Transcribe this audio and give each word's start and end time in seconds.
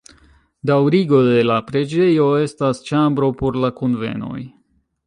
Daŭrigo 0.69 1.19
de 1.27 1.43
la 1.49 1.57
preĝejo 1.69 2.27
estas 2.47 2.83
ĉambro 2.89 3.31
por 3.45 3.61
la 3.67 3.73
kunvenoj. 3.83 4.39